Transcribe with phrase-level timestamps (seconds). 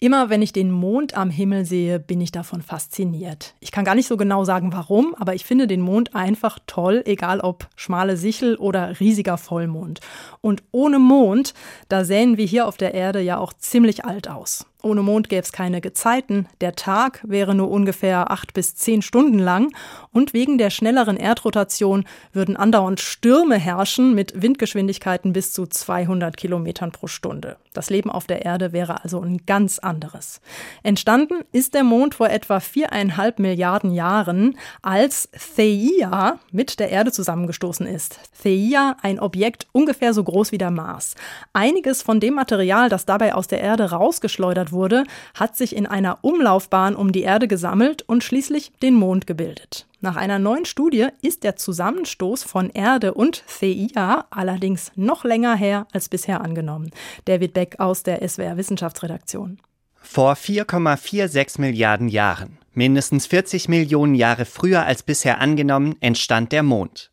[0.00, 3.54] Immer wenn ich den Mond am Himmel sehe, bin ich davon fasziniert.
[3.58, 7.02] Ich kann gar nicht so genau sagen, warum, aber ich finde den Mond einfach toll,
[7.04, 9.98] egal ob schmale Sichel oder riesiger Vollmond.
[10.40, 11.52] Und ohne Mond,
[11.88, 14.66] da sähen wir hier auf der Erde ja auch ziemlich alt aus.
[14.80, 19.40] Ohne Mond gäbe es keine Gezeiten, der Tag wäre nur ungefähr acht bis zehn Stunden
[19.40, 19.74] lang
[20.12, 26.92] und wegen der schnelleren Erdrotation würden andauernd Stürme herrschen mit Windgeschwindigkeiten bis zu 200 Kilometern
[26.92, 27.56] pro Stunde.
[27.72, 30.40] Das Leben auf der Erde wäre also ein ganz anderes.
[30.84, 37.86] Entstanden ist der Mond vor etwa viereinhalb Milliarden Jahren, als Theia mit der Erde zusammengestoßen
[37.86, 38.18] ist.
[38.42, 41.14] Theia, ein Objekt ungefähr so groß wie der Mars.
[41.52, 45.04] Einiges von dem Material, das dabei aus der Erde rausgeschleudert verändert wurde,
[45.34, 49.86] hat sich in einer Umlaufbahn um die Erde gesammelt und schließlich den Mond gebildet.
[50.00, 55.86] Nach einer neuen Studie ist der Zusammenstoß von Erde und CIA allerdings noch länger her
[55.92, 56.90] als bisher angenommen.
[57.24, 59.58] David Beck aus der SWR Wissenschaftsredaktion.
[60.00, 67.10] Vor 4,46 Milliarden Jahren, mindestens 40 Millionen Jahre früher als bisher angenommen, entstand der Mond.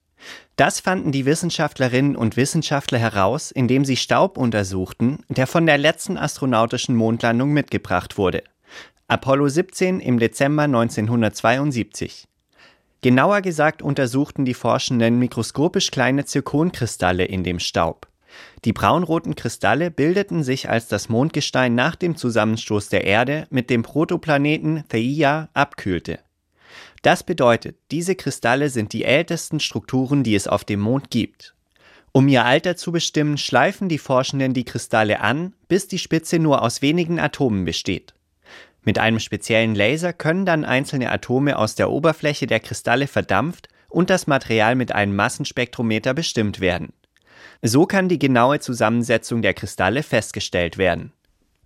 [0.56, 6.18] Das fanden die Wissenschaftlerinnen und Wissenschaftler heraus, indem sie Staub untersuchten, der von der letzten
[6.18, 8.42] astronautischen Mondlandung mitgebracht wurde.
[9.08, 12.26] Apollo 17 im Dezember 1972.
[13.02, 18.08] Genauer gesagt untersuchten die Forschenden mikroskopisch kleine Zirkonkristalle in dem Staub.
[18.64, 23.84] Die braunroten Kristalle bildeten sich, als das Mondgestein nach dem Zusammenstoß der Erde mit dem
[23.84, 26.20] Protoplaneten Theia abkühlte.
[27.06, 31.54] Das bedeutet, diese Kristalle sind die ältesten Strukturen, die es auf dem Mond gibt.
[32.12, 36.64] Um ihr Alter zu bestimmen, schleifen die Forschenden die Kristalle an, bis die Spitze nur
[36.64, 38.16] aus wenigen Atomen besteht.
[38.82, 44.10] Mit einem speziellen Laser können dann einzelne Atome aus der Oberfläche der Kristalle verdampft und
[44.10, 46.92] das Material mit einem Massenspektrometer bestimmt werden.
[47.62, 51.12] So kann die genaue Zusammensetzung der Kristalle festgestellt werden.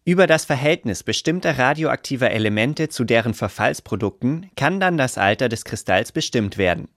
[0.05, 6.11] Über das Verhältnis bestimmter radioaktiver Elemente zu deren Verfallsprodukten kann dann das Alter des Kristalls
[6.11, 6.87] bestimmt werden.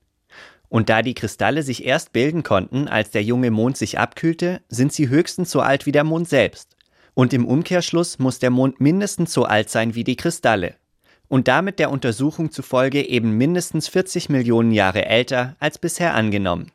[0.69, 4.93] Und da die Kristalle sich erst bilden konnten, als der junge Mond sich abkühlte, sind
[4.93, 6.77] sie höchstens so alt wie der Mond selbst.
[7.13, 10.77] Und im Umkehrschluss muss der Mond mindestens so alt sein wie die Kristalle.
[11.29, 16.71] Und damit der Untersuchung zufolge eben mindestens 40 Millionen Jahre älter als bisher angenommen.